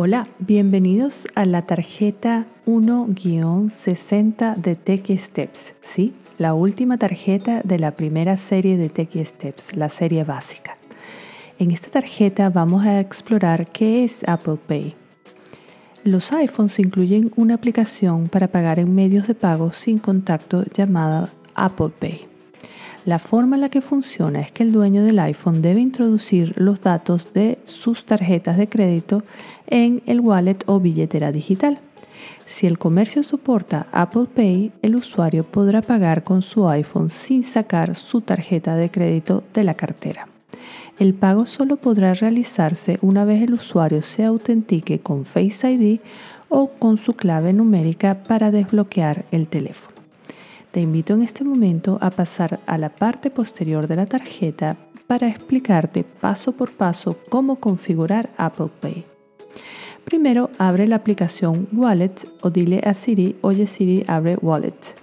[0.00, 6.14] Hola, bienvenidos a la tarjeta 1-60 de Techie Steps, ¿sí?
[6.38, 10.76] La última tarjeta de la primera serie de Techie Steps, la serie básica.
[11.58, 14.94] En esta tarjeta vamos a explorar qué es Apple Pay.
[16.04, 21.90] Los iPhones incluyen una aplicación para pagar en medios de pago sin contacto llamada Apple
[21.98, 22.27] Pay.
[23.04, 26.80] La forma en la que funciona es que el dueño del iPhone debe introducir los
[26.80, 29.22] datos de sus tarjetas de crédito
[29.66, 31.78] en el wallet o billetera digital.
[32.46, 37.94] Si el comercio soporta Apple Pay, el usuario podrá pagar con su iPhone sin sacar
[37.94, 40.28] su tarjeta de crédito de la cartera.
[40.98, 46.00] El pago solo podrá realizarse una vez el usuario se autentique con Face ID
[46.48, 49.97] o con su clave numérica para desbloquear el teléfono.
[50.70, 55.26] Te invito en este momento a pasar a la parte posterior de la tarjeta para
[55.26, 59.04] explicarte paso por paso cómo configurar Apple Pay.
[60.04, 64.94] Primero abre la aplicación Wallet o dile a Siri, oye Siri, abre Wallet.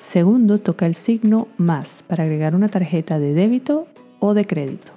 [0.00, 3.86] Segundo, toca el signo más para agregar una tarjeta de débito
[4.18, 4.92] o de crédito.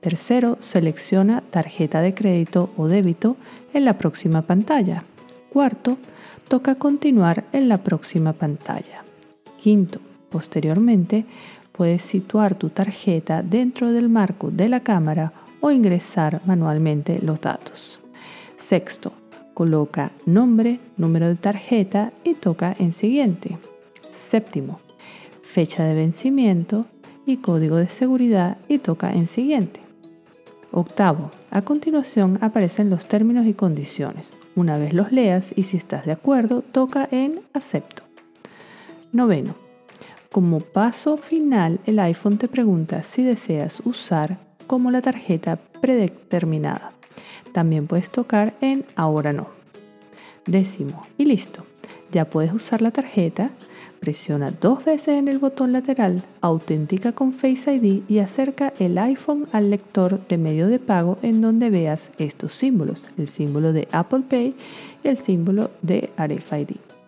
[0.00, 3.36] Tercero, selecciona tarjeta de crédito o débito
[3.72, 5.04] en la próxima pantalla.
[5.48, 5.96] Cuarto,
[6.48, 9.02] toca continuar en la próxima pantalla.
[9.62, 11.24] Quinto, posteriormente,
[11.70, 18.00] puedes situar tu tarjeta dentro del marco de la cámara o ingresar manualmente los datos.
[18.60, 19.12] Sexto,
[19.54, 23.56] coloca nombre, número de tarjeta y toca en siguiente.
[24.16, 24.80] Séptimo,
[25.44, 26.86] fecha de vencimiento
[27.24, 29.78] y código de seguridad y toca en siguiente.
[30.72, 34.32] Octavo, a continuación aparecen los términos y condiciones.
[34.56, 38.01] Una vez los leas y si estás de acuerdo, toca en acepto.
[39.12, 39.54] Noveno,
[40.30, 46.92] como paso final, el iPhone te pregunta si deseas usar como la tarjeta predeterminada.
[47.52, 49.48] También puedes tocar en ahora no.
[50.46, 51.64] Décimo, y listo.
[52.10, 53.50] Ya puedes usar la tarjeta
[54.02, 59.46] Presiona dos veces en el botón lateral, autentica con Face ID y acerca el iPhone
[59.52, 64.24] al lector de medio de pago en donde veas estos símbolos, el símbolo de Apple
[64.28, 64.56] Pay
[65.04, 67.01] y el símbolo de RFID.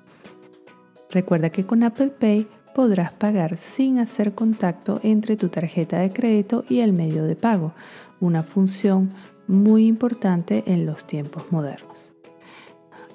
[1.14, 6.64] Recuerda que con Apple Pay podrás pagar sin hacer contacto entre tu tarjeta de crédito
[6.68, 7.72] y el medio de pago,
[8.18, 9.10] una función
[9.46, 12.10] muy importante en los tiempos modernos.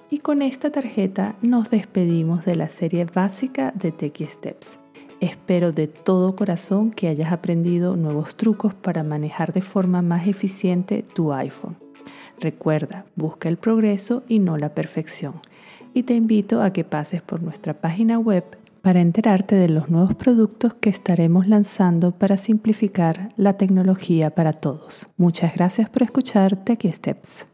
[0.10, 4.80] Y con esta tarjeta nos despedimos de la serie básica de Techie Steps.
[5.20, 11.04] Espero de todo corazón que hayas aprendido nuevos trucos para manejar de forma más eficiente
[11.14, 11.76] tu iPhone.
[12.40, 15.42] Recuerda, busca el progreso y no la perfección.
[15.94, 18.44] Y te invito a que pases por nuestra página web
[18.82, 25.08] para enterarte de los nuevos productos que estaremos lanzando para simplificar la tecnología para todos.
[25.18, 27.49] Muchas gracias por escuchar Techie Steps.